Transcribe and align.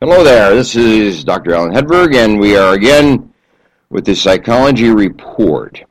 Hello 0.00 0.24
there, 0.24 0.52
this 0.52 0.74
is 0.74 1.22
Dr. 1.22 1.54
Alan 1.54 1.72
Hedberg, 1.72 2.16
and 2.16 2.38
we 2.40 2.56
are 2.56 2.74
again 2.74 3.32
with 3.90 4.04
the 4.04 4.14
Psychology 4.14 4.90
Report. 4.90 5.82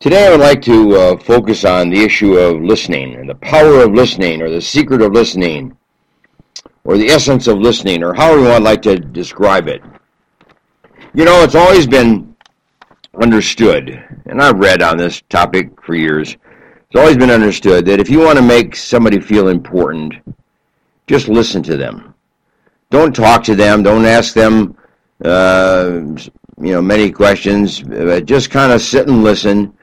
Today 0.00 0.26
I 0.26 0.30
would 0.30 0.40
like 0.40 0.62
to 0.62 0.96
uh, 0.96 1.16
focus 1.18 1.66
on 1.66 1.90
the 1.90 2.02
issue 2.02 2.38
of 2.38 2.62
listening, 2.62 3.14
and 3.16 3.28
the 3.28 3.34
power 3.36 3.82
of 3.82 3.92
listening, 3.92 4.40
or 4.40 4.48
the 4.48 4.60
secret 4.60 5.02
of 5.02 5.12
listening, 5.12 5.76
or 6.84 6.96
the 6.96 7.08
essence 7.08 7.46
of 7.46 7.58
listening, 7.58 8.02
or 8.02 8.14
however 8.14 8.40
you 8.40 8.48
want 8.48 8.64
like 8.64 8.82
to 8.82 8.98
describe 8.98 9.68
it. 9.68 9.82
You 11.12 11.26
know, 11.26 11.42
it's 11.42 11.54
always 11.54 11.86
been 11.86 12.34
understood, 13.20 14.02
and 14.24 14.40
I've 14.40 14.58
read 14.58 14.80
on 14.80 14.96
this 14.96 15.22
topic 15.28 15.70
for 15.82 15.94
years, 15.94 16.38
it's 16.90 16.98
always 16.98 17.18
been 17.18 17.30
understood 17.30 17.84
that 17.84 18.00
if 18.00 18.08
you 18.08 18.20
want 18.20 18.38
to 18.38 18.42
make 18.42 18.74
somebody 18.74 19.20
feel 19.20 19.48
important, 19.48 20.14
just 21.06 21.28
listen 21.28 21.62
to 21.64 21.76
them 21.76 22.13
don't 22.94 23.12
talk 23.12 23.42
to 23.42 23.56
them. 23.56 23.82
Don't 23.82 24.04
ask 24.04 24.34
them, 24.34 24.76
uh, 25.24 26.00
you 26.60 26.72
know, 26.72 26.80
many 26.80 27.10
questions. 27.10 27.80
Just 28.22 28.50
kind 28.50 28.70
of 28.70 28.80
sit 28.80 29.08
and 29.08 29.24
listen. 29.24 29.76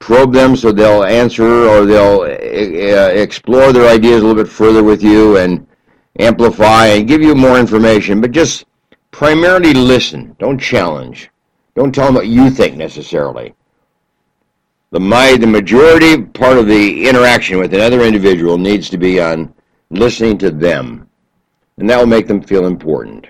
Probe 0.00 0.32
them 0.32 0.56
so 0.56 0.72
they'll 0.72 1.04
answer 1.04 1.68
or 1.68 1.86
they'll 1.86 2.22
uh, 2.22 3.10
explore 3.10 3.72
their 3.72 3.88
ideas 3.88 4.22
a 4.22 4.26
little 4.26 4.42
bit 4.42 4.50
further 4.50 4.82
with 4.82 5.04
you 5.04 5.36
and 5.36 5.68
amplify 6.18 6.86
and 6.86 7.06
give 7.06 7.22
you 7.22 7.36
more 7.36 7.60
information. 7.60 8.20
But 8.20 8.32
just 8.32 8.64
primarily 9.12 9.72
listen. 9.72 10.34
Don't 10.40 10.58
challenge. 10.58 11.30
Don't 11.76 11.94
tell 11.94 12.06
them 12.06 12.16
what 12.16 12.26
you 12.26 12.50
think 12.50 12.76
necessarily. 12.76 13.54
The 14.90 14.98
my 14.98 15.36
the 15.36 15.46
majority 15.46 16.22
part 16.22 16.58
of 16.58 16.66
the 16.66 17.08
interaction 17.08 17.58
with 17.58 17.72
another 17.72 18.02
individual 18.02 18.58
needs 18.58 18.90
to 18.90 18.98
be 18.98 19.20
on 19.20 19.54
listening 19.90 20.38
to 20.38 20.50
them 20.50 21.07
and 21.78 21.88
that 21.88 21.98
will 21.98 22.06
make 22.06 22.26
them 22.26 22.42
feel 22.42 22.66
important. 22.66 23.26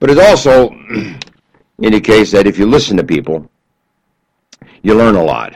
But 0.00 0.10
it 0.10 0.18
also 0.18 0.70
indicates 1.82 2.30
that 2.32 2.46
if 2.46 2.58
you 2.58 2.66
listen 2.66 2.96
to 2.96 3.04
people, 3.04 3.48
you 4.82 4.94
learn 4.94 5.14
a 5.14 5.22
lot. 5.22 5.54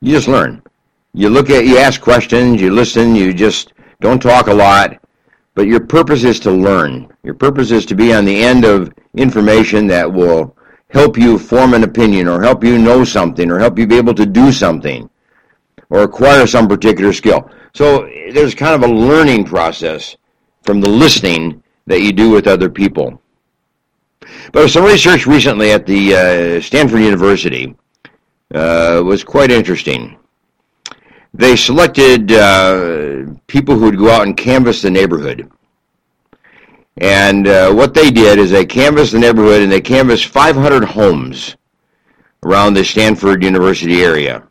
You 0.00 0.12
just 0.12 0.28
learn. 0.28 0.62
You 1.14 1.28
look 1.28 1.50
at, 1.50 1.66
you 1.66 1.78
ask 1.78 2.00
questions, 2.00 2.60
you 2.60 2.70
listen, 2.70 3.14
you 3.14 3.32
just 3.34 3.72
don't 4.00 4.20
talk 4.20 4.46
a 4.46 4.54
lot, 4.54 4.98
but 5.54 5.66
your 5.66 5.80
purpose 5.80 6.24
is 6.24 6.40
to 6.40 6.50
learn. 6.50 7.12
Your 7.22 7.34
purpose 7.34 7.70
is 7.70 7.86
to 7.86 7.94
be 7.94 8.12
on 8.12 8.24
the 8.24 8.42
end 8.42 8.64
of 8.64 8.92
information 9.14 9.86
that 9.88 10.10
will 10.10 10.56
help 10.88 11.16
you 11.16 11.38
form 11.38 11.74
an 11.74 11.84
opinion 11.84 12.28
or 12.28 12.42
help 12.42 12.62
you 12.62 12.78
know 12.78 13.04
something 13.04 13.50
or 13.50 13.58
help 13.58 13.78
you 13.78 13.86
be 13.86 13.96
able 13.96 14.14
to 14.14 14.26
do 14.26 14.52
something 14.52 15.08
or 15.90 16.02
acquire 16.02 16.46
some 16.46 16.68
particular 16.68 17.12
skill. 17.12 17.50
So 17.74 18.08
there's 18.32 18.54
kind 18.54 18.74
of 18.74 18.88
a 18.88 18.92
learning 18.92 19.44
process 19.44 20.16
from 20.62 20.80
the 20.80 20.88
listening 20.88 21.62
that 21.86 22.00
you 22.00 22.12
do 22.12 22.30
with 22.30 22.46
other 22.46 22.70
people. 22.70 23.20
But 24.52 24.68
some 24.68 24.84
research 24.84 25.26
recently 25.26 25.72
at 25.72 25.86
the 25.86 26.14
uh, 26.14 26.60
Stanford 26.60 27.00
University 27.00 27.74
uh, 28.54 29.02
was 29.04 29.24
quite 29.24 29.50
interesting. 29.50 30.18
They 31.34 31.56
selected 31.56 32.32
uh, 32.32 33.24
people 33.46 33.74
who 33.74 33.86
would 33.86 33.98
go 33.98 34.10
out 34.10 34.26
and 34.26 34.36
canvass 34.36 34.82
the 34.82 34.90
neighborhood. 34.90 35.50
And 36.98 37.48
uh, 37.48 37.72
what 37.72 37.94
they 37.94 38.10
did 38.10 38.38
is 38.38 38.50
they 38.50 38.66
canvassed 38.66 39.12
the 39.12 39.18
neighborhood 39.18 39.62
and 39.62 39.72
they 39.72 39.80
canvassed 39.80 40.26
500 40.26 40.84
homes 40.84 41.56
around 42.44 42.74
the 42.74 42.84
Stanford 42.84 43.42
University 43.42 44.02
area. 44.02 44.46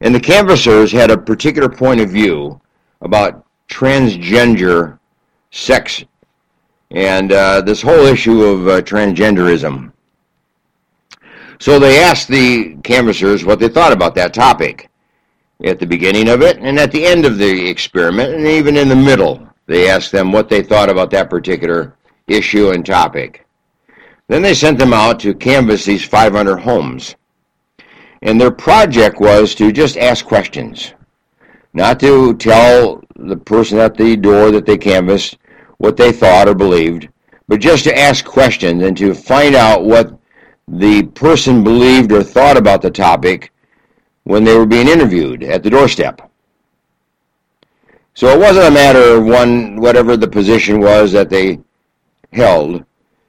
And 0.00 0.14
the 0.14 0.20
canvassers 0.20 0.92
had 0.92 1.10
a 1.10 1.18
particular 1.18 1.68
point 1.68 2.00
of 2.00 2.10
view 2.10 2.60
about 3.00 3.44
transgender 3.68 4.98
sex 5.50 6.04
and 6.90 7.32
uh, 7.32 7.60
this 7.60 7.82
whole 7.82 8.06
issue 8.06 8.42
of 8.42 8.68
uh, 8.68 8.80
transgenderism. 8.82 9.92
So 11.58 11.78
they 11.78 12.02
asked 12.02 12.28
the 12.28 12.76
canvassers 12.84 13.44
what 13.44 13.58
they 13.58 13.68
thought 13.68 13.92
about 13.92 14.14
that 14.16 14.34
topic 14.34 14.90
at 15.64 15.78
the 15.78 15.86
beginning 15.86 16.28
of 16.28 16.42
it 16.42 16.58
and 16.58 16.78
at 16.78 16.92
the 16.92 17.04
end 17.04 17.24
of 17.24 17.38
the 17.38 17.68
experiment 17.68 18.34
and 18.34 18.46
even 18.46 18.76
in 18.76 18.88
the 18.88 18.96
middle. 18.96 19.48
They 19.66 19.88
asked 19.88 20.12
them 20.12 20.30
what 20.30 20.48
they 20.48 20.62
thought 20.62 20.90
about 20.90 21.10
that 21.10 21.30
particular 21.30 21.96
issue 22.28 22.70
and 22.70 22.84
topic. 22.84 23.46
Then 24.28 24.42
they 24.42 24.54
sent 24.54 24.78
them 24.78 24.92
out 24.92 25.20
to 25.20 25.34
canvass 25.34 25.84
these 25.84 26.04
500 26.04 26.58
homes. 26.58 27.16
And 28.22 28.40
their 28.40 28.50
project 28.50 29.20
was 29.20 29.54
to 29.56 29.72
just 29.72 29.96
ask 29.96 30.24
questions, 30.24 30.92
not 31.76 32.00
to 32.00 32.34
tell 32.36 33.04
the 33.16 33.36
person 33.36 33.78
at 33.78 33.94
the 33.96 34.16
door 34.16 34.50
that 34.50 34.64
they 34.64 34.78
canvassed 34.78 35.36
what 35.76 35.94
they 35.94 36.10
thought 36.10 36.48
or 36.48 36.54
believed, 36.54 37.08
but 37.48 37.60
just 37.60 37.84
to 37.84 37.96
ask 37.96 38.24
questions 38.24 38.82
and 38.82 38.96
to 38.96 39.14
find 39.14 39.54
out 39.54 39.84
what 39.84 40.18
the 40.66 41.02
person 41.08 41.62
believed 41.62 42.12
or 42.12 42.22
thought 42.22 42.56
about 42.56 42.80
the 42.80 42.90
topic 42.90 43.52
when 44.24 44.42
they 44.42 44.56
were 44.56 44.64
being 44.64 44.88
interviewed 44.88 45.42
at 45.42 45.62
the 45.62 45.68
doorstep. 45.68 46.22
So 48.14 48.28
it 48.28 48.40
wasn't 48.40 48.68
a 48.68 48.70
matter 48.70 49.16
of 49.16 49.26
one, 49.26 49.76
whatever 49.76 50.16
the 50.16 50.26
position 50.26 50.80
was 50.80 51.12
that 51.12 51.28
they 51.28 51.60
held, 52.32 52.86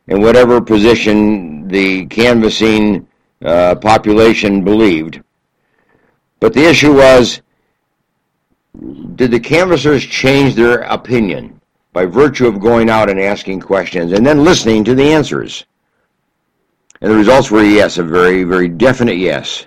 and 0.08 0.24
whatever 0.24 0.62
position 0.62 1.68
the 1.68 2.06
canvassing 2.06 3.06
uh, 3.44 3.76
population 3.76 4.64
believed. 4.64 5.22
But 6.40 6.54
the 6.54 6.64
issue 6.64 6.94
was, 6.94 7.42
did 9.16 9.32
the 9.32 9.40
canvassers 9.40 10.06
change 10.06 10.56
their 10.56 10.82
opinion? 10.82 11.58
by 11.98 12.06
virtue 12.06 12.46
of 12.46 12.60
going 12.60 12.92
out 12.92 13.10
and 13.10 13.20
asking 13.20 13.60
questions 13.60 14.12
and 14.12 14.24
then 14.24 14.44
listening 14.44 14.84
to 14.84 14.94
the 14.94 15.12
answers. 15.12 15.66
And 17.02 17.10
the 17.12 17.16
results 17.16 17.50
were 17.50 17.64
yes, 17.64 17.98
a 17.98 18.04
very, 18.04 18.44
very 18.44 18.70
definite 18.70 19.18
yes. 19.18 19.66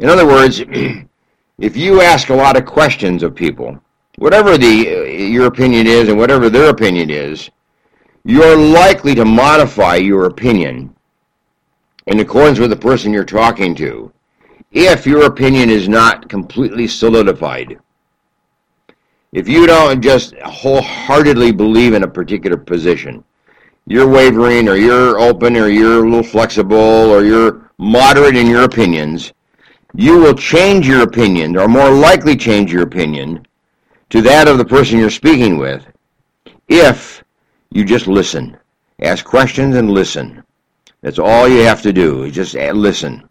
In 0.00 0.08
other 0.08 0.26
words, 0.26 0.58
if 1.58 1.76
you 1.76 2.00
ask 2.00 2.30
a 2.30 2.34
lot 2.34 2.56
of 2.56 2.66
questions 2.66 3.22
of 3.22 3.32
people, 3.32 3.80
whatever 4.16 4.58
the 4.58 4.88
uh, 4.88 5.02
your 5.04 5.46
opinion 5.46 5.86
is 5.86 6.08
and 6.08 6.18
whatever 6.18 6.50
their 6.50 6.68
opinion 6.68 7.10
is, 7.10 7.48
you're 8.24 8.58
likely 8.58 9.14
to 9.14 9.24
modify 9.24 9.94
your 9.94 10.24
opinion 10.24 10.92
in 12.08 12.18
accordance 12.18 12.58
with 12.58 12.70
the 12.70 12.76
person 12.76 13.12
you're 13.12 13.24
talking 13.24 13.76
to 13.76 14.12
if 14.72 15.06
your 15.06 15.26
opinion 15.26 15.70
is 15.70 15.88
not 15.88 16.28
completely 16.28 16.88
solidified. 16.88 17.78
If 19.32 19.46
you 19.46 19.66
don't 19.66 20.00
just 20.00 20.34
wholeheartedly 20.38 21.52
believe 21.52 21.92
in 21.92 22.02
a 22.02 22.08
particular 22.08 22.56
position, 22.56 23.22
you're 23.86 24.08
wavering 24.08 24.68
or 24.68 24.76
you're 24.76 25.20
open 25.20 25.56
or 25.56 25.68
you're 25.68 26.04
a 26.04 26.08
little 26.08 26.22
flexible 26.22 26.76
or 26.76 27.24
you're 27.24 27.70
moderate 27.76 28.36
in 28.36 28.46
your 28.46 28.64
opinions, 28.64 29.34
you 29.94 30.18
will 30.18 30.34
change 30.34 30.88
your 30.88 31.02
opinion 31.02 31.56
or 31.58 31.68
more 31.68 31.90
likely 31.90 32.36
change 32.36 32.72
your 32.72 32.82
opinion 32.82 33.46
to 34.08 34.22
that 34.22 34.48
of 34.48 34.56
the 34.56 34.64
person 34.64 34.98
you're 34.98 35.10
speaking 35.10 35.58
with 35.58 35.86
if 36.68 37.22
you 37.70 37.84
just 37.84 38.06
listen. 38.06 38.56
Ask 39.00 39.24
questions 39.24 39.76
and 39.76 39.90
listen. 39.90 40.42
That's 41.02 41.18
all 41.18 41.46
you 41.46 41.60
have 41.60 41.82
to 41.82 41.92
do, 41.92 42.24
is 42.24 42.34
just 42.34 42.54
listen. 42.54 43.28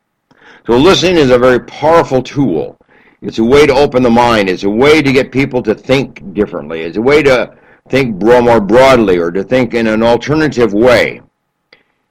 So 0.67 0.77
listening 0.77 1.17
is 1.17 1.31
a 1.31 1.39
very 1.39 1.59
powerful 1.61 2.21
tool 2.21 2.76
it's 3.21 3.39
a 3.39 3.43
way 3.43 3.65
to 3.65 3.73
open 3.73 4.03
the 4.03 4.09
mind. 4.09 4.49
It's 4.49 4.63
a 4.63 4.69
way 4.69 5.01
to 5.01 5.11
get 5.11 5.31
people 5.31 5.63
to 5.63 5.73
think 5.73 6.33
differently. 6.33 6.81
It's 6.81 6.97
a 6.97 7.01
way 7.01 7.23
to 7.23 7.55
think 7.89 8.21
more 8.21 8.61
broadly 8.61 9.17
or 9.17 9.31
to 9.31 9.43
think 9.43 9.73
in 9.73 9.87
an 9.87 10.03
alternative 10.03 10.73
way 10.73 11.21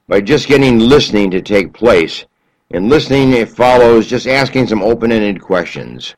by 0.08 0.20
just 0.20 0.48
getting 0.48 0.78
listening 0.78 1.30
to 1.30 1.40
take 1.40 1.72
place. 1.72 2.24
And 2.72 2.88
listening 2.88 3.32
it 3.32 3.48
follows 3.48 4.08
just 4.08 4.26
asking 4.26 4.66
some 4.66 4.82
open-ended 4.82 5.40
questions. 5.40 6.16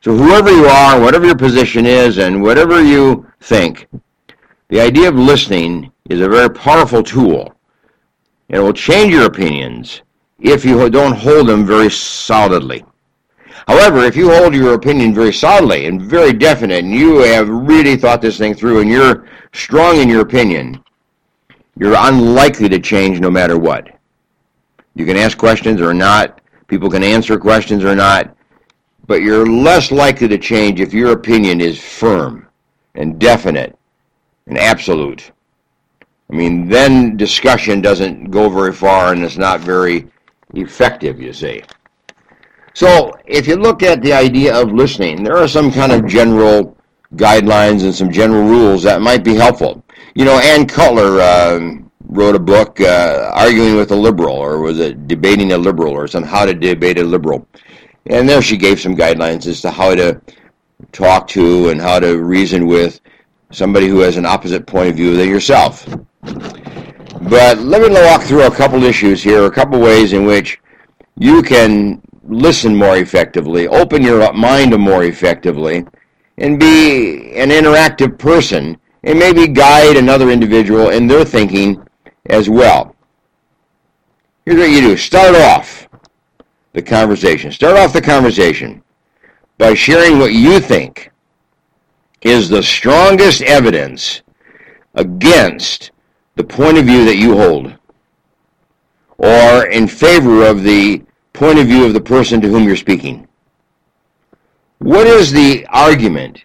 So 0.00 0.16
whoever 0.16 0.50
you 0.50 0.66
are, 0.66 1.00
whatever 1.00 1.26
your 1.26 1.36
position 1.36 1.84
is, 1.84 2.18
and 2.18 2.40
whatever 2.40 2.80
you 2.82 3.26
think, 3.40 3.88
the 4.68 4.80
idea 4.80 5.08
of 5.08 5.16
listening 5.16 5.90
is 6.08 6.20
a 6.20 6.28
very 6.28 6.50
powerful 6.50 7.02
tool. 7.02 7.52
And 8.48 8.58
it 8.58 8.62
will 8.62 8.72
change 8.72 9.12
your 9.12 9.26
opinions 9.26 10.02
if 10.38 10.64
you 10.64 10.88
don't 10.88 11.16
hold 11.16 11.48
them 11.48 11.66
very 11.66 11.90
solidly. 11.90 12.84
However, 13.66 14.04
if 14.04 14.16
you 14.16 14.30
hold 14.30 14.54
your 14.54 14.74
opinion 14.74 15.14
very 15.14 15.32
solidly 15.32 15.86
and 15.86 16.00
very 16.00 16.32
definite, 16.32 16.84
and 16.84 16.92
you 16.92 17.18
have 17.18 17.48
really 17.48 17.96
thought 17.96 18.22
this 18.22 18.38
thing 18.38 18.54
through, 18.54 18.80
and 18.80 18.90
you're 18.90 19.26
strong 19.52 19.98
in 19.98 20.08
your 20.08 20.20
opinion, 20.20 20.82
you're 21.76 21.96
unlikely 21.96 22.68
to 22.68 22.78
change 22.78 23.20
no 23.20 23.30
matter 23.30 23.58
what. 23.58 23.88
You 24.94 25.06
can 25.06 25.16
ask 25.16 25.38
questions 25.38 25.80
or 25.80 25.94
not. 25.94 26.40
People 26.66 26.90
can 26.90 27.04
answer 27.04 27.38
questions 27.38 27.84
or 27.84 27.94
not. 27.94 28.36
But 29.06 29.22
you're 29.22 29.46
less 29.46 29.90
likely 29.90 30.28
to 30.28 30.38
change 30.38 30.80
if 30.80 30.92
your 30.92 31.12
opinion 31.12 31.60
is 31.60 31.80
firm 31.80 32.48
and 32.94 33.18
definite 33.18 33.78
and 34.48 34.58
absolute. 34.58 35.30
I 36.30 36.34
mean, 36.34 36.68
then 36.68 37.16
discussion 37.16 37.80
doesn't 37.80 38.30
go 38.30 38.50
very 38.50 38.72
far 38.72 39.12
and 39.12 39.24
it's 39.24 39.38
not 39.38 39.60
very 39.60 40.08
effective, 40.54 41.20
you 41.20 41.32
see. 41.32 41.62
So 42.78 43.12
if 43.26 43.48
you 43.48 43.56
look 43.56 43.82
at 43.82 44.02
the 44.02 44.12
idea 44.12 44.56
of 44.56 44.70
listening, 44.70 45.24
there 45.24 45.36
are 45.36 45.48
some 45.48 45.72
kind 45.72 45.90
of 45.90 46.06
general 46.06 46.76
guidelines 47.16 47.82
and 47.82 47.92
some 47.92 48.08
general 48.08 48.44
rules 48.44 48.84
that 48.84 49.00
might 49.00 49.24
be 49.24 49.34
helpful. 49.34 49.82
You 50.14 50.24
know, 50.24 50.38
Ann 50.38 50.64
Coulter 50.64 51.18
uh, 51.20 51.70
wrote 52.06 52.36
a 52.36 52.38
book 52.38 52.80
uh, 52.80 53.32
arguing 53.34 53.74
with 53.74 53.90
a 53.90 53.96
liberal, 53.96 54.36
or 54.36 54.60
was 54.60 54.78
it 54.78 55.08
debating 55.08 55.50
a 55.50 55.58
liberal, 55.58 55.92
or 55.92 56.06
some 56.06 56.22
how 56.22 56.44
to 56.44 56.54
debate 56.54 57.00
a 57.00 57.02
liberal. 57.02 57.48
And 58.06 58.28
there 58.28 58.40
she 58.40 58.56
gave 58.56 58.78
some 58.78 58.94
guidelines 58.94 59.48
as 59.48 59.60
to 59.62 59.72
how 59.72 59.96
to 59.96 60.20
talk 60.92 61.26
to 61.30 61.70
and 61.70 61.80
how 61.80 61.98
to 61.98 62.22
reason 62.22 62.68
with 62.68 63.00
somebody 63.50 63.88
who 63.88 63.98
has 63.98 64.16
an 64.16 64.24
opposite 64.24 64.68
point 64.68 64.88
of 64.88 64.94
view 64.94 65.16
than 65.16 65.28
yourself. 65.28 65.84
But 66.22 67.58
let 67.58 67.82
me 67.82 67.88
walk 67.90 68.22
through 68.22 68.46
a 68.46 68.54
couple 68.54 68.84
issues 68.84 69.20
here, 69.20 69.46
a 69.46 69.50
couple 69.50 69.80
ways 69.80 70.12
in 70.12 70.24
which 70.26 70.60
you 71.16 71.42
can 71.42 72.00
listen 72.28 72.76
more 72.76 72.96
effectively, 72.96 73.66
open 73.68 74.02
your 74.02 74.32
mind 74.32 74.76
more 74.78 75.04
effectively, 75.04 75.84
and 76.36 76.60
be 76.60 77.32
an 77.36 77.50
interactive 77.50 78.18
person, 78.18 78.78
and 79.02 79.18
maybe 79.18 79.48
guide 79.48 79.96
another 79.96 80.30
individual 80.30 80.90
in 80.90 81.06
their 81.06 81.24
thinking 81.24 81.82
as 82.26 82.48
well. 82.48 82.94
Here's 84.44 84.58
what 84.58 84.70
you 84.70 84.80
do. 84.80 84.96
Start 84.96 85.34
off 85.34 85.88
the 86.72 86.82
conversation. 86.82 87.50
Start 87.50 87.76
off 87.76 87.92
the 87.92 88.00
conversation 88.00 88.82
by 89.56 89.74
sharing 89.74 90.18
what 90.18 90.32
you 90.32 90.60
think 90.60 91.10
is 92.22 92.48
the 92.48 92.62
strongest 92.62 93.42
evidence 93.42 94.22
against 94.94 95.90
the 96.36 96.44
point 96.44 96.78
of 96.78 96.84
view 96.84 97.04
that 97.04 97.16
you 97.16 97.36
hold 97.36 97.74
or 99.18 99.66
in 99.66 99.88
favor 99.88 100.44
of 100.44 100.62
the 100.62 101.02
point 101.38 101.60
of 101.60 101.68
view 101.68 101.84
of 101.84 101.94
the 101.94 102.00
person 102.00 102.40
to 102.40 102.48
whom 102.48 102.64
you're 102.64 102.74
speaking. 102.74 103.28
What 104.78 105.06
is 105.06 105.30
the 105.30 105.64
argument 105.68 106.44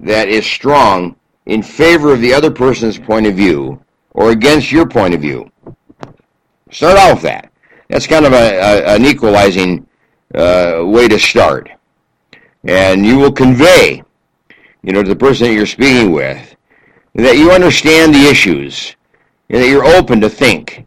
that 0.00 0.30
is 0.30 0.46
strong 0.46 1.14
in 1.44 1.62
favor 1.62 2.14
of 2.14 2.22
the 2.22 2.32
other 2.32 2.50
person's 2.50 2.98
point 2.98 3.26
of 3.26 3.34
view 3.34 3.78
or 4.12 4.30
against 4.30 4.72
your 4.72 4.88
point 4.88 5.12
of 5.12 5.20
view? 5.20 5.50
Start 6.70 6.98
off 6.98 7.20
that. 7.20 7.52
That's 7.90 8.06
kind 8.06 8.24
of 8.24 8.32
a, 8.32 8.56
a, 8.56 8.96
an 8.96 9.04
equalizing 9.04 9.86
uh, 10.34 10.82
way 10.86 11.06
to 11.08 11.18
start. 11.18 11.70
And 12.64 13.04
you 13.04 13.18
will 13.18 13.32
convey, 13.32 14.02
you 14.82 14.92
know, 14.94 15.02
to 15.02 15.08
the 15.08 15.16
person 15.16 15.48
that 15.48 15.54
you're 15.54 15.66
speaking 15.66 16.12
with, 16.12 16.56
that 17.14 17.36
you 17.36 17.50
understand 17.50 18.14
the 18.14 18.26
issues, 18.26 18.96
and 19.50 19.62
that 19.62 19.68
you're 19.68 19.84
open 19.84 20.18
to 20.22 20.30
think, 20.30 20.86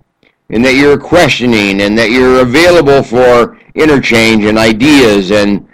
and 0.52 0.64
that 0.64 0.76
you're 0.76 1.00
questioning, 1.00 1.82
and 1.82 1.98
that 1.98 2.12
you're 2.12 2.42
available 2.42 3.02
for 3.02 3.58
interchange 3.76 4.46
and 4.46 4.58
ideas, 4.58 5.32
and 5.32 5.68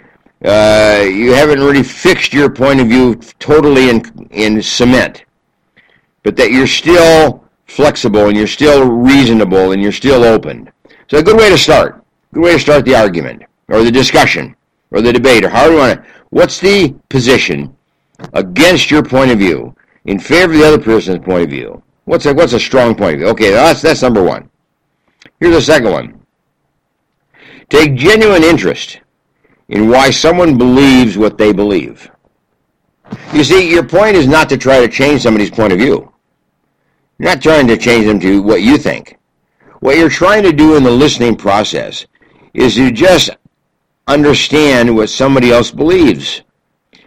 uh, 0.44 1.04
you 1.04 1.32
haven't 1.32 1.60
really 1.60 1.82
fixed 1.82 2.32
your 2.32 2.48
point 2.48 2.80
of 2.80 2.86
view 2.86 3.16
totally 3.40 3.90
in, 3.90 4.28
in 4.30 4.62
cement, 4.62 5.24
but 6.22 6.36
that 6.36 6.52
you're 6.52 6.66
still 6.66 7.44
flexible 7.66 8.28
and 8.28 8.36
you're 8.36 8.46
still 8.46 8.88
reasonable 8.88 9.72
and 9.72 9.82
you're 9.82 9.92
still 9.92 10.24
open. 10.24 10.70
So 11.08 11.18
a 11.18 11.22
good 11.22 11.36
way 11.36 11.50
to 11.50 11.58
start, 11.58 12.04
good 12.32 12.42
way 12.42 12.52
to 12.52 12.58
start 12.58 12.84
the 12.84 12.94
argument 12.94 13.42
or 13.68 13.82
the 13.82 13.90
discussion 13.90 14.54
or 14.90 15.00
the 15.00 15.12
debate 15.12 15.44
or 15.44 15.48
however 15.48 15.72
you 15.72 15.78
want 15.78 16.04
to. 16.04 16.10
What's 16.30 16.60
the 16.60 16.94
position 17.08 17.76
against 18.34 18.90
your 18.90 19.02
point 19.02 19.30
of 19.30 19.38
view 19.38 19.74
in 20.04 20.18
favor 20.18 20.52
of 20.52 20.58
the 20.58 20.66
other 20.66 20.78
person's 20.78 21.24
point 21.24 21.44
of 21.44 21.50
view? 21.50 21.82
What's 22.04 22.26
a, 22.26 22.32
what's 22.32 22.52
a 22.52 22.60
strong 22.60 22.94
point 22.94 23.14
of 23.14 23.20
view? 23.20 23.28
Okay, 23.28 23.50
that's, 23.50 23.82
that's 23.82 24.02
number 24.02 24.22
one. 24.22 24.48
Here's 25.40 25.54
the 25.54 25.62
second 25.62 25.92
one. 25.92 26.20
Take 27.68 27.94
genuine 27.94 28.42
interest 28.42 29.00
in 29.68 29.88
why 29.88 30.10
someone 30.10 30.56
believes 30.56 31.18
what 31.18 31.38
they 31.38 31.52
believe. 31.52 32.10
You 33.32 33.44
see, 33.44 33.70
your 33.70 33.84
point 33.84 34.16
is 34.16 34.26
not 34.26 34.48
to 34.48 34.56
try 34.56 34.80
to 34.80 34.88
change 34.88 35.22
somebody's 35.22 35.50
point 35.50 35.72
of 35.72 35.78
view. 35.78 36.12
You're 37.18 37.30
not 37.30 37.42
trying 37.42 37.66
to 37.66 37.76
change 37.76 38.06
them 38.06 38.20
to 38.20 38.42
what 38.42 38.62
you 38.62 38.78
think. 38.78 39.18
What 39.80 39.96
you're 39.96 40.08
trying 40.08 40.42
to 40.44 40.52
do 40.52 40.76
in 40.76 40.82
the 40.82 40.90
listening 40.90 41.36
process 41.36 42.06
is 42.54 42.74
to 42.76 42.90
just 42.90 43.30
understand 44.06 44.94
what 44.94 45.10
somebody 45.10 45.52
else 45.52 45.70
believes. 45.70 46.42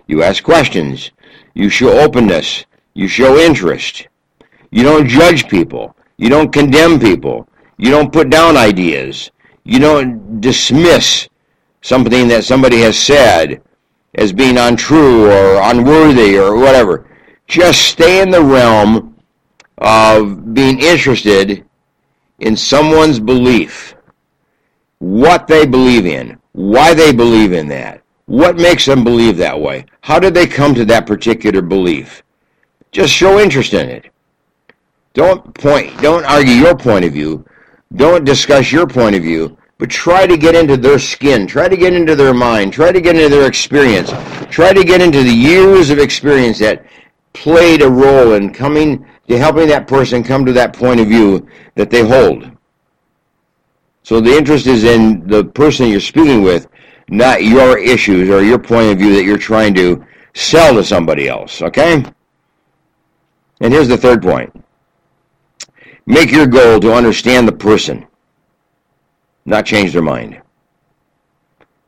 You 0.07 0.23
ask 0.23 0.43
questions. 0.43 1.11
You 1.53 1.69
show 1.69 1.99
openness. 1.99 2.65
You 2.93 3.07
show 3.07 3.37
interest. 3.37 4.07
You 4.71 4.83
don't 4.83 5.07
judge 5.07 5.49
people. 5.49 5.95
You 6.17 6.29
don't 6.29 6.53
condemn 6.53 6.99
people. 6.99 7.47
You 7.81 7.89
don't 7.89 8.13
put 8.13 8.29
down 8.29 8.57
ideas. 8.57 9.31
You 9.63 9.79
don't 9.79 10.39
dismiss 10.39 11.27
something 11.81 12.27
that 12.27 12.43
somebody 12.43 12.79
has 12.81 12.95
said 12.95 13.63
as 14.13 14.31
being 14.31 14.59
untrue 14.59 15.25
or 15.25 15.59
unworthy 15.63 16.37
or 16.37 16.55
whatever. 16.57 17.07
Just 17.47 17.81
stay 17.81 18.21
in 18.21 18.29
the 18.29 18.43
realm 18.43 19.17
of 19.79 20.53
being 20.53 20.79
interested 20.79 21.65
in 22.37 22.55
someone's 22.55 23.19
belief, 23.19 23.95
what 24.99 25.47
they 25.47 25.65
believe 25.65 26.05
in, 26.05 26.37
why 26.51 26.93
they 26.93 27.11
believe 27.11 27.51
in 27.51 27.67
that, 27.69 28.03
what 28.27 28.57
makes 28.57 28.85
them 28.85 29.03
believe 29.03 29.37
that 29.37 29.59
way, 29.59 29.87
how 30.01 30.19
did 30.19 30.35
they 30.35 30.45
come 30.45 30.75
to 30.75 30.85
that 30.85 31.07
particular 31.07 31.63
belief. 31.63 32.21
Just 32.91 33.11
show 33.11 33.39
interest 33.39 33.73
in 33.73 33.89
it. 33.89 34.11
Don't 35.13 35.51
point, 35.55 35.99
don't 35.99 36.25
argue 36.25 36.53
your 36.53 36.77
point 36.77 37.05
of 37.05 37.13
view. 37.13 37.43
Don't 37.95 38.23
discuss 38.23 38.71
your 38.71 38.87
point 38.87 39.15
of 39.15 39.23
view, 39.23 39.57
but 39.77 39.89
try 39.89 40.25
to 40.25 40.37
get 40.37 40.55
into 40.55 40.77
their 40.77 40.99
skin. 40.99 41.45
Try 41.47 41.67
to 41.67 41.75
get 41.75 41.93
into 41.93 42.15
their 42.15 42.33
mind. 42.33 42.71
Try 42.71 42.91
to 42.91 43.01
get 43.01 43.15
into 43.15 43.29
their 43.29 43.47
experience. 43.47 44.11
Try 44.49 44.73
to 44.73 44.83
get 44.83 45.01
into 45.01 45.23
the 45.23 45.33
years 45.33 45.89
of 45.89 45.99
experience 45.99 46.59
that 46.59 46.85
played 47.33 47.81
a 47.81 47.89
role 47.89 48.33
in 48.33 48.53
coming 48.53 49.05
to 49.27 49.37
helping 49.37 49.67
that 49.67 49.87
person 49.87 50.23
come 50.23 50.45
to 50.45 50.53
that 50.53 50.73
point 50.73 50.99
of 50.99 51.07
view 51.07 51.47
that 51.75 51.89
they 51.89 52.05
hold. 52.05 52.49
So 54.03 54.19
the 54.19 54.35
interest 54.35 54.67
is 54.67 54.83
in 54.83 55.27
the 55.27 55.43
person 55.43 55.87
you're 55.87 55.99
speaking 55.99 56.41
with, 56.41 56.67
not 57.09 57.43
your 57.43 57.77
issues 57.77 58.29
or 58.29 58.43
your 58.43 58.59
point 58.59 58.91
of 58.91 58.97
view 58.97 59.13
that 59.15 59.23
you're 59.23 59.37
trying 59.37 59.73
to 59.75 60.05
sell 60.33 60.75
to 60.75 60.83
somebody 60.83 61.27
else, 61.27 61.61
okay? 61.61 62.03
And 63.59 63.73
here's 63.73 63.87
the 63.87 63.97
third 63.97 64.21
point. 64.21 64.60
Make 66.11 66.33
your 66.33 66.45
goal 66.45 66.77
to 66.81 66.93
understand 66.93 67.47
the 67.47 67.53
person, 67.53 68.05
not 69.45 69.65
change 69.65 69.93
their 69.93 70.01
mind. 70.01 70.41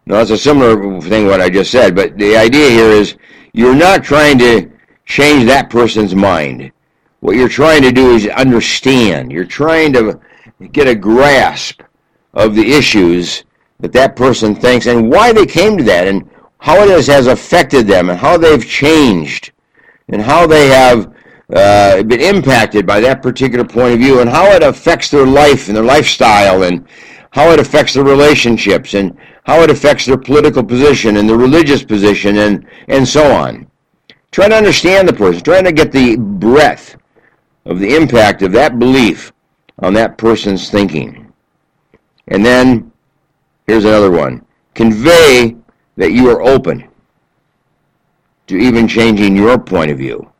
Now, 0.05 0.15
that's 0.15 0.29
a 0.29 0.37
similar 0.37 1.01
thing 1.01 1.27
what 1.27 1.41
I 1.41 1.49
just 1.49 1.71
said, 1.71 1.93
but 1.93 2.17
the 2.17 2.37
idea 2.37 2.69
here 2.69 2.87
is 2.87 3.17
you're 3.51 3.75
not 3.75 4.01
trying 4.01 4.37
to 4.37 4.71
change 5.05 5.45
that 5.47 5.69
person's 5.69 6.15
mind. 6.15 6.71
What 7.19 7.35
you're 7.35 7.49
trying 7.49 7.81
to 7.81 7.91
do 7.91 8.11
is 8.15 8.25
understand. 8.29 9.29
You're 9.29 9.43
trying 9.43 9.91
to 9.91 10.17
get 10.71 10.87
a 10.87 10.95
grasp 10.95 11.81
of 12.33 12.55
the 12.55 12.71
issues 12.71 13.43
that 13.81 13.91
that 13.91 14.15
person 14.15 14.55
thinks 14.55 14.85
and 14.85 15.11
why 15.11 15.33
they 15.33 15.45
came 15.45 15.77
to 15.77 15.83
that 15.83 16.07
and 16.07 16.29
how 16.59 16.81
it 16.81 16.89
has, 16.89 17.07
has 17.07 17.27
affected 17.27 17.87
them 17.87 18.09
and 18.09 18.17
how 18.17 18.37
they've 18.37 18.65
changed 18.65 19.51
and 20.07 20.21
how 20.21 20.47
they 20.47 20.69
have 20.69 21.13
uh, 21.55 22.01
been 22.03 22.21
impacted 22.21 22.85
by 22.85 22.99
that 22.99 23.21
particular 23.21 23.63
point 23.63 23.93
of 23.93 23.99
view 23.99 24.21
and 24.21 24.29
how 24.29 24.51
it 24.51 24.63
affects 24.63 25.09
their 25.09 25.25
life 25.25 25.67
and 25.67 25.77
their 25.77 25.83
lifestyle 25.83 26.63
and 26.63 26.87
how 27.31 27.51
it 27.51 27.59
affects 27.59 27.93
their 27.93 28.03
relationships 28.03 28.93
and 28.93 29.17
how 29.45 29.61
it 29.61 29.69
affects 29.69 30.05
their 30.05 30.17
political 30.17 30.63
position 30.63 31.17
and 31.17 31.27
their 31.27 31.37
religious 31.37 31.83
position 31.83 32.37
and, 32.37 32.65
and 32.87 33.07
so 33.07 33.31
on. 33.31 33.67
Try 34.31 34.49
to 34.49 34.55
understand 34.55 35.07
the 35.07 35.13
person, 35.13 35.43
trying 35.43 35.65
to 35.65 35.71
get 35.71 35.91
the 35.91 36.15
breadth 36.17 36.95
of 37.65 37.79
the 37.79 37.95
impact 37.95 38.41
of 38.41 38.51
that 38.53 38.79
belief 38.79 39.31
on 39.79 39.93
that 39.93 40.17
person's 40.17 40.69
thinking. 40.69 41.31
And 42.29 42.43
then, 42.43 42.91
here's 43.67 43.85
another 43.85 44.11
one. 44.11 44.45
Convey 44.73 45.55
that 45.97 46.13
you 46.13 46.29
are 46.29 46.41
open 46.41 46.87
to 48.47 48.57
even 48.57 48.87
changing 48.87 49.35
your 49.35 49.59
point 49.59 49.91
of 49.91 49.97
view. 49.97 50.32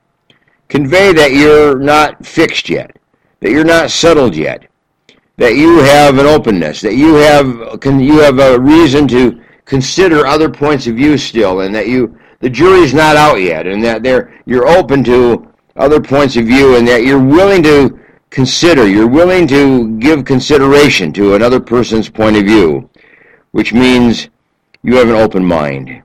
Convey 0.73 1.13
that 1.13 1.33
you're 1.33 1.77
not 1.77 2.25
fixed 2.25 2.67
yet, 2.67 2.97
that 3.41 3.51
you're 3.51 3.63
not 3.63 3.91
settled 3.91 4.35
yet, 4.35 4.65
that 5.37 5.53
you 5.55 5.77
have 5.77 6.17
an 6.17 6.25
openness, 6.25 6.81
that 6.81 6.95
you 6.95 7.13
have 7.13 7.79
can 7.79 7.99
you 7.99 8.17
have 8.17 8.39
a 8.39 8.59
reason 8.59 9.07
to 9.09 9.39
consider 9.65 10.25
other 10.25 10.49
points 10.49 10.87
of 10.87 10.95
view 10.95 11.15
still, 11.15 11.59
and 11.59 11.75
that 11.75 11.89
you 11.89 12.17
the 12.39 12.49
jury's 12.49 12.91
not 12.91 13.15
out 13.15 13.35
yet, 13.35 13.67
and 13.67 13.83
that 13.83 14.01
there 14.01 14.41
you're 14.47 14.67
open 14.67 15.03
to 15.03 15.47
other 15.75 16.01
points 16.01 16.37
of 16.37 16.45
view, 16.45 16.75
and 16.75 16.87
that 16.87 17.03
you're 17.03 17.23
willing 17.23 17.61
to 17.61 17.99
consider, 18.31 18.87
you're 18.87 19.05
willing 19.05 19.45
to 19.49 19.95
give 19.99 20.25
consideration 20.25 21.13
to 21.13 21.35
another 21.35 21.59
person's 21.59 22.09
point 22.09 22.35
of 22.35 22.45
view, 22.45 22.89
which 23.51 23.73
means 23.73 24.29
you 24.81 24.95
have 24.95 25.07
an 25.07 25.21
open 25.25 25.45
mind, 25.45 26.01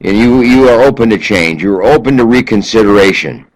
and 0.00 0.18
you 0.18 0.40
you 0.40 0.68
are 0.68 0.82
open 0.82 1.08
to 1.08 1.18
change, 1.18 1.62
you're 1.62 1.84
open 1.84 2.16
to 2.16 2.26
reconsideration 2.26 3.46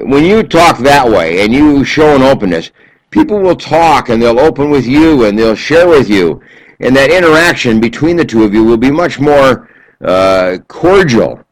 when 0.00 0.24
you 0.24 0.42
talk 0.42 0.78
that 0.78 1.08
way 1.08 1.42
and 1.44 1.52
you 1.52 1.84
show 1.84 2.14
an 2.14 2.22
openness, 2.22 2.70
people 3.10 3.40
will 3.40 3.56
talk 3.56 4.08
and 4.08 4.22
they'll 4.22 4.38
open 4.38 4.70
with 4.70 4.86
you 4.86 5.24
and 5.24 5.38
they'll 5.38 5.54
share 5.54 5.88
with 5.88 6.08
you. 6.08 6.40
And 6.80 6.94
that 6.96 7.10
interaction 7.10 7.80
between 7.80 8.16
the 8.16 8.24
two 8.24 8.44
of 8.44 8.54
you 8.54 8.64
will 8.64 8.76
be 8.76 8.90
much 8.90 9.18
more 9.18 9.68
uh, 10.00 10.58
cordial 10.68 11.42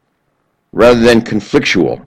rather 0.71 0.99
than 0.99 1.21
conflictual. 1.21 2.05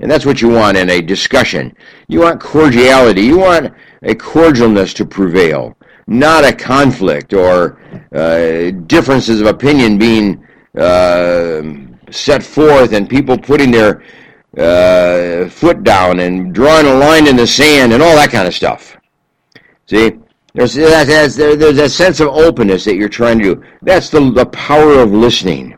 And 0.00 0.10
that's 0.10 0.26
what 0.26 0.40
you 0.40 0.48
want 0.48 0.76
in 0.76 0.90
a 0.90 1.00
discussion. 1.00 1.76
You 2.08 2.20
want 2.20 2.40
cordiality. 2.40 3.22
You 3.22 3.38
want 3.38 3.72
a 4.02 4.14
cordialness 4.14 4.94
to 4.96 5.04
prevail, 5.04 5.76
not 6.06 6.44
a 6.44 6.52
conflict 6.52 7.34
or 7.34 7.78
uh, 8.12 8.70
differences 8.86 9.40
of 9.40 9.46
opinion 9.46 9.98
being 9.98 10.46
uh, 10.76 11.62
set 12.10 12.42
forth 12.42 12.92
and 12.92 13.08
people 13.08 13.36
putting 13.36 13.70
their 13.70 14.02
uh, 14.58 15.48
foot 15.48 15.82
down 15.84 16.20
and 16.20 16.54
drawing 16.54 16.86
a 16.86 16.94
line 16.94 17.26
in 17.26 17.36
the 17.36 17.46
sand 17.46 17.92
and 17.92 18.02
all 18.02 18.16
that 18.16 18.30
kind 18.30 18.48
of 18.48 18.54
stuff. 18.54 18.96
See, 19.86 20.18
there's, 20.54 20.74
there's, 20.74 21.36
there's 21.36 21.78
a 21.78 21.88
sense 21.88 22.20
of 22.20 22.28
openness 22.28 22.84
that 22.84 22.96
you're 22.96 23.08
trying 23.08 23.38
to 23.38 23.54
do. 23.54 23.64
That's 23.82 24.10
the, 24.10 24.30
the 24.32 24.46
power 24.46 24.94
of 24.94 25.12
listening. 25.12 25.76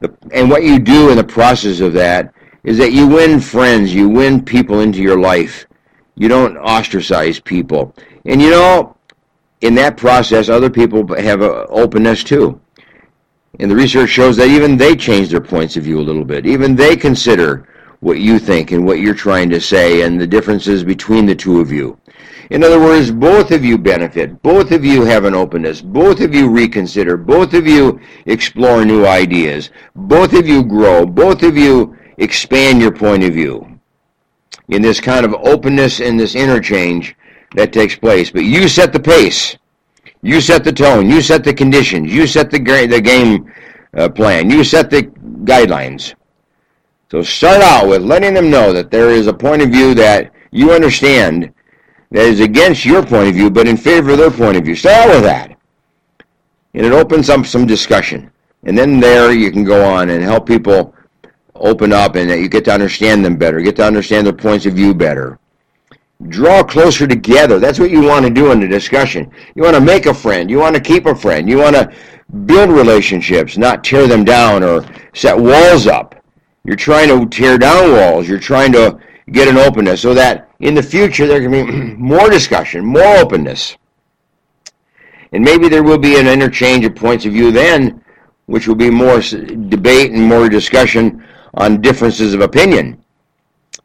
The, 0.00 0.14
and 0.32 0.48
what 0.48 0.62
you 0.64 0.78
do 0.78 1.10
in 1.10 1.16
the 1.16 1.24
process 1.24 1.80
of 1.80 1.92
that 1.94 2.32
is 2.64 2.78
that 2.78 2.92
you 2.92 3.06
win 3.06 3.40
friends, 3.40 3.92
you 3.92 4.08
win 4.08 4.44
people 4.44 4.80
into 4.80 5.00
your 5.00 5.20
life. 5.20 5.66
You 6.14 6.28
don't 6.28 6.56
ostracize 6.58 7.40
people. 7.40 7.94
And 8.24 8.40
you 8.40 8.50
know, 8.50 8.96
in 9.60 9.74
that 9.76 9.96
process, 9.96 10.48
other 10.48 10.70
people 10.70 11.06
have 11.16 11.42
an 11.42 11.66
openness 11.68 12.24
too. 12.24 12.60
And 13.60 13.70
the 13.70 13.76
research 13.76 14.10
shows 14.10 14.36
that 14.36 14.48
even 14.48 14.76
they 14.76 14.96
change 14.96 15.28
their 15.28 15.40
points 15.40 15.76
of 15.76 15.84
view 15.84 16.00
a 16.00 16.02
little 16.02 16.24
bit. 16.24 16.46
Even 16.46 16.74
they 16.74 16.96
consider 16.96 17.68
what 18.02 18.18
you 18.18 18.36
think 18.40 18.72
and 18.72 18.84
what 18.84 18.98
you're 18.98 19.14
trying 19.14 19.48
to 19.48 19.60
say 19.60 20.02
and 20.02 20.20
the 20.20 20.26
differences 20.26 20.82
between 20.82 21.24
the 21.24 21.34
two 21.36 21.60
of 21.60 21.70
you. 21.70 21.96
In 22.50 22.64
other 22.64 22.80
words, 22.80 23.12
both 23.12 23.52
of 23.52 23.64
you 23.64 23.78
benefit. 23.78 24.42
Both 24.42 24.72
of 24.72 24.84
you 24.84 25.04
have 25.04 25.24
an 25.24 25.34
openness. 25.34 25.80
Both 25.80 26.20
of 26.20 26.34
you 26.34 26.50
reconsider. 26.50 27.16
Both 27.16 27.54
of 27.54 27.64
you 27.64 28.00
explore 28.26 28.84
new 28.84 29.06
ideas. 29.06 29.70
Both 29.94 30.32
of 30.32 30.48
you 30.48 30.64
grow. 30.64 31.06
Both 31.06 31.44
of 31.44 31.56
you 31.56 31.96
expand 32.18 32.82
your 32.82 32.90
point 32.90 33.22
of 33.22 33.34
view 33.34 33.80
in 34.68 34.82
this 34.82 35.00
kind 35.00 35.24
of 35.24 35.34
openness 35.34 36.00
and 36.00 36.18
this 36.18 36.34
interchange 36.34 37.14
that 37.54 37.72
takes 37.72 37.94
place. 37.94 38.32
But 38.32 38.44
you 38.44 38.66
set 38.66 38.92
the 38.92 39.00
pace. 39.00 39.56
You 40.22 40.40
set 40.40 40.64
the 40.64 40.72
tone. 40.72 41.08
You 41.08 41.22
set 41.22 41.44
the 41.44 41.54
conditions. 41.54 42.12
You 42.12 42.26
set 42.26 42.50
the, 42.50 42.58
the 42.58 43.00
game 43.00 43.52
uh, 43.96 44.08
plan. 44.08 44.50
You 44.50 44.64
set 44.64 44.90
the 44.90 45.04
guidelines. 45.44 46.14
So 47.12 47.20
start 47.20 47.60
out 47.60 47.88
with 47.88 48.00
letting 48.00 48.32
them 48.32 48.48
know 48.48 48.72
that 48.72 48.90
there 48.90 49.10
is 49.10 49.26
a 49.26 49.34
point 49.34 49.60
of 49.60 49.68
view 49.68 49.92
that 49.96 50.32
you 50.50 50.72
understand 50.72 51.52
that 52.10 52.24
is 52.24 52.40
against 52.40 52.86
your 52.86 53.04
point 53.04 53.28
of 53.28 53.34
view, 53.34 53.50
but 53.50 53.68
in 53.68 53.76
favor 53.76 54.12
of 54.12 54.16
their 54.16 54.30
point 54.30 54.56
of 54.56 54.64
view. 54.64 54.74
Start 54.74 55.10
out 55.10 55.16
with 55.16 55.24
that. 55.24 55.54
And 56.72 56.86
it 56.86 56.92
opens 56.92 57.28
up 57.28 57.44
some 57.44 57.66
discussion. 57.66 58.30
And 58.62 58.78
then 58.78 58.98
there 58.98 59.30
you 59.30 59.52
can 59.52 59.62
go 59.62 59.84
on 59.84 60.08
and 60.08 60.24
help 60.24 60.46
people 60.46 60.94
open 61.54 61.92
up 61.92 62.16
and 62.16 62.30
you 62.30 62.48
get 62.48 62.64
to 62.64 62.72
understand 62.72 63.22
them 63.22 63.36
better, 63.36 63.60
get 63.60 63.76
to 63.76 63.84
understand 63.84 64.26
their 64.26 64.32
points 64.32 64.64
of 64.64 64.72
view 64.72 64.94
better. 64.94 65.38
Draw 66.28 66.62
closer 66.62 67.06
together. 67.06 67.58
That's 67.58 67.78
what 67.78 67.90
you 67.90 68.00
want 68.00 68.24
to 68.24 68.30
do 68.30 68.52
in 68.52 68.60
the 68.60 68.68
discussion. 68.68 69.30
You 69.54 69.64
want 69.64 69.76
to 69.76 69.82
make 69.82 70.06
a 70.06 70.14
friend. 70.14 70.48
You 70.48 70.60
want 70.60 70.76
to 70.76 70.80
keep 70.80 71.04
a 71.04 71.14
friend. 71.14 71.46
You 71.46 71.58
want 71.58 71.76
to 71.76 71.94
build 72.46 72.70
relationships, 72.70 73.58
not 73.58 73.84
tear 73.84 74.06
them 74.06 74.24
down 74.24 74.62
or 74.62 74.86
set 75.12 75.36
walls 75.38 75.86
up. 75.86 76.21
You're 76.64 76.76
trying 76.76 77.08
to 77.08 77.26
tear 77.28 77.58
down 77.58 77.92
walls. 77.92 78.28
You're 78.28 78.38
trying 78.38 78.72
to 78.72 78.98
get 79.32 79.48
an 79.48 79.56
openness 79.56 80.00
so 80.00 80.14
that 80.14 80.48
in 80.60 80.74
the 80.74 80.82
future 80.82 81.26
there 81.26 81.40
can 81.40 81.50
be 81.50 81.94
more 81.96 82.30
discussion, 82.30 82.84
more 82.84 83.16
openness. 83.16 83.76
And 85.32 85.42
maybe 85.42 85.68
there 85.68 85.82
will 85.82 85.98
be 85.98 86.18
an 86.18 86.26
interchange 86.26 86.84
of 86.84 86.94
points 86.94 87.24
of 87.24 87.32
view 87.32 87.50
then, 87.50 88.04
which 88.46 88.68
will 88.68 88.74
be 88.74 88.90
more 88.90 89.20
debate 89.20 90.12
and 90.12 90.22
more 90.22 90.48
discussion 90.48 91.24
on 91.54 91.80
differences 91.80 92.34
of 92.34 92.40
opinion. 92.40 93.02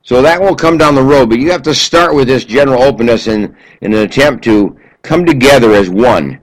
So 0.03 0.21
that 0.21 0.39
will 0.39 0.55
come 0.55 0.77
down 0.77 0.95
the 0.95 1.03
road, 1.03 1.29
but 1.29 1.39
you 1.39 1.51
have 1.51 1.63
to 1.63 1.75
start 1.75 2.15
with 2.15 2.27
this 2.27 2.45
general 2.45 2.83
openness 2.83 3.27
in, 3.27 3.55
in 3.81 3.93
an 3.93 3.99
attempt 3.99 4.43
to 4.45 4.77
come 5.01 5.25
together 5.25 5.73
as 5.73 5.89
one 5.89 6.39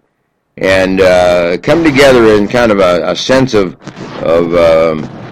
and 0.56 1.00
uh, 1.00 1.58
come 1.62 1.82
together 1.82 2.26
in 2.34 2.46
kind 2.46 2.70
of 2.70 2.78
a, 2.78 3.10
a 3.10 3.16
sense 3.16 3.54
of, 3.54 3.74
of 4.22 4.54
um, 4.54 5.23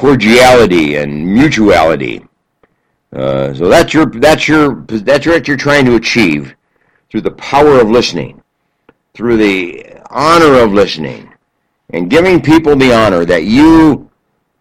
cordiality 0.00 0.96
and 0.96 1.26
mutuality. 1.26 2.24
Uh, 3.12 3.52
so 3.52 3.68
that's 3.68 3.92
your 3.92 4.06
that's 4.06 4.48
your 4.48 4.80
that's 4.86 5.26
what 5.26 5.46
you're 5.46 5.58
trying 5.68 5.84
to 5.84 5.96
achieve 5.96 6.54
through 7.10 7.20
the 7.20 7.32
power 7.32 7.78
of 7.78 7.90
listening, 7.90 8.42
through 9.12 9.36
the 9.36 9.84
honor 10.08 10.54
of 10.62 10.72
listening, 10.72 11.30
and 11.90 12.08
giving 12.08 12.40
people 12.40 12.74
the 12.76 12.94
honor 12.94 13.26
that 13.26 13.44
you 13.44 14.08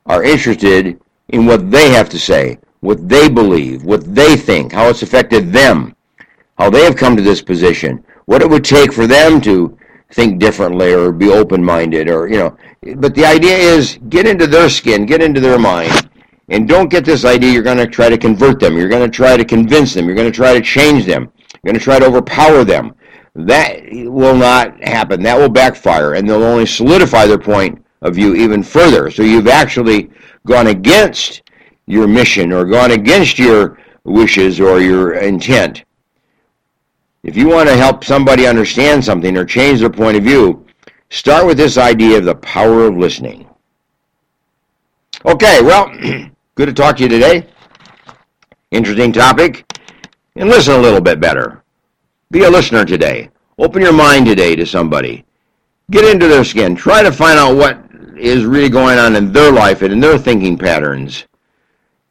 are 0.07 0.25
interested 0.25 0.99
in 1.29 1.45
what 1.45 1.71
they 1.71 1.89
have 1.89 2.09
to 2.09 2.19
say, 2.19 2.57
what 2.81 3.07
they 3.07 3.29
believe, 3.29 3.85
what 3.85 4.03
they 4.13 4.35
think, 4.35 4.73
how 4.73 4.89
it's 4.89 5.03
affected 5.03 5.53
them, 5.53 5.95
how 6.57 6.69
they 6.69 6.83
have 6.83 6.97
come 6.97 7.15
to 7.15 7.23
this 7.23 7.41
position, 7.41 8.03
what 8.25 8.41
it 8.41 8.49
would 8.49 8.65
take 8.65 8.91
for 8.91 9.07
them 9.07 9.39
to 9.39 9.77
think 10.11 10.39
differently 10.39 10.93
or 10.93 11.11
be 11.11 11.29
open-minded 11.29 12.09
or, 12.09 12.27
you 12.27 12.37
know. 12.37 12.57
But 12.95 13.13
the 13.15 13.25
idea 13.25 13.57
is 13.57 13.99
get 14.09 14.27
into 14.27 14.47
their 14.47 14.69
skin, 14.69 15.05
get 15.05 15.21
into 15.21 15.39
their 15.39 15.59
mind, 15.59 16.09
and 16.49 16.67
don't 16.67 16.89
get 16.89 17.05
this 17.05 17.25
idea 17.25 17.51
you're 17.51 17.61
going 17.61 17.77
to 17.77 17.87
try 17.87 18.09
to 18.09 18.17
convert 18.17 18.59
them. 18.59 18.75
You're 18.75 18.89
going 18.89 19.09
to 19.09 19.15
try 19.15 19.37
to 19.37 19.45
convince 19.45 19.93
them. 19.93 20.05
You're 20.05 20.15
going 20.15 20.31
to 20.31 20.35
try 20.35 20.53
to 20.53 20.61
change 20.61 21.05
them. 21.05 21.31
You're 21.63 21.73
going 21.73 21.79
to 21.79 21.83
try 21.83 21.99
to 21.99 22.05
overpower 22.05 22.63
them. 22.63 22.95
That 23.35 23.83
will 23.91 24.35
not 24.35 24.81
happen. 24.83 25.21
That 25.21 25.37
will 25.37 25.49
backfire, 25.49 26.15
and 26.15 26.27
they'll 26.27 26.43
only 26.43 26.65
solidify 26.65 27.27
their 27.27 27.37
point 27.37 27.85
of 28.01 28.15
view 28.15 28.35
even 28.35 28.63
further. 28.63 29.11
So 29.11 29.21
you've 29.21 29.47
actually 29.47 30.09
gone 30.47 30.67
against 30.67 31.43
your 31.85 32.07
mission 32.07 32.51
or 32.51 32.65
gone 32.65 32.91
against 32.91 33.37
your 33.37 33.77
wishes 34.03 34.59
or 34.59 34.79
your 34.79 35.13
intent. 35.13 35.83
If 37.23 37.35
you 37.35 37.49
want 37.49 37.67
to 37.67 37.75
help 37.75 38.03
somebody 38.03 38.47
understand 38.47 39.03
something 39.03 39.35
or 39.37 39.43
change 39.43 39.81
their 39.81 39.89
point 39.89 40.17
of 40.17 40.23
view, 40.23 40.65
start 41.09 41.45
with 41.45 41.57
this 41.57 41.77
idea 41.77 42.17
of 42.17 42.25
the 42.25 42.35
power 42.35 42.85
of 42.85 42.97
listening. 42.97 43.47
Okay, 45.25 45.61
well, 45.61 45.89
good 46.55 46.67
to 46.67 46.73
talk 46.73 46.97
to 46.97 47.03
you 47.03 47.09
today. 47.09 47.45
Interesting 48.71 49.11
topic. 49.11 49.65
And 50.37 50.47
listen 50.47 50.75
a 50.75 50.77
little 50.77 51.01
bit 51.01 51.19
better. 51.19 51.63
Be 52.31 52.43
a 52.43 52.49
listener 52.49 52.85
today. 52.85 53.29
Open 53.57 53.81
your 53.81 53.91
mind 53.91 54.25
today 54.25 54.55
to 54.55 54.65
somebody. 54.65 55.25
Get 55.91 56.05
into 56.05 56.27
their 56.27 56.45
skin. 56.45 56.75
Try 56.75 57.03
to 57.03 57.11
find 57.11 57.37
out 57.37 57.57
what 57.57 57.83
is 58.15 58.45
really 58.45 58.69
going 58.69 58.97
on 58.97 59.15
in 59.15 59.33
their 59.33 59.51
life 59.51 59.81
and 59.81 59.91
in 59.91 59.99
their 59.99 60.17
thinking 60.17 60.57
patterns. 60.57 61.25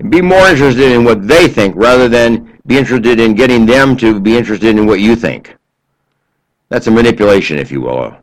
And 0.00 0.10
be 0.10 0.20
more 0.20 0.46
interested 0.48 0.92
in 0.92 1.04
what 1.04 1.26
they 1.26 1.48
think 1.48 1.74
rather 1.76 2.08
than 2.08 2.57
be 2.68 2.76
interested 2.76 3.18
in 3.18 3.34
getting 3.34 3.66
them 3.66 3.96
to 3.96 4.20
be 4.20 4.36
interested 4.36 4.76
in 4.76 4.86
what 4.86 5.00
you 5.00 5.16
think. 5.16 5.56
That's 6.68 6.86
a 6.86 6.90
manipulation, 6.90 7.58
if 7.58 7.72
you 7.72 7.80
will. 7.80 8.14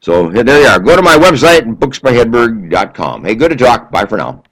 So 0.00 0.30
there 0.30 0.60
you 0.60 0.66
are. 0.66 0.80
Go 0.80 0.96
to 0.96 1.02
my 1.02 1.16
website, 1.16 1.76
booksbyhedberg.com. 1.78 3.24
Hey, 3.24 3.34
good 3.34 3.50
to 3.50 3.56
talk. 3.56 3.90
Bye 3.90 4.06
for 4.06 4.16
now. 4.16 4.42